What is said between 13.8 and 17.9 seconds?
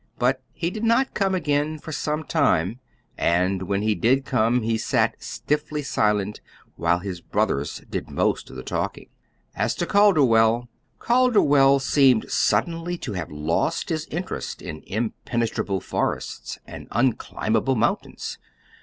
his interest in impenetrable forests and unclimbable